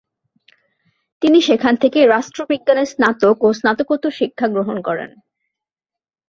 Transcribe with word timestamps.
তিনি 1.21 1.39
সেখান 1.41 1.73
থেকে 1.75 1.99
রাষ্ট্রবিজ্ঞানে 2.07 2.83
স্নাতক 2.85 3.37
ও 3.43 3.49
স্নাতকোত্তর 3.53 4.11
শিক্ষা 4.19 4.47
গ্রহণ 4.47 4.77
করেন। 4.81 5.09